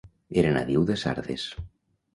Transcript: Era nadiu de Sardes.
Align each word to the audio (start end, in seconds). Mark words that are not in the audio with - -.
Era 0.43 0.53
nadiu 0.55 0.87
de 0.89 0.97
Sardes. 1.03 1.49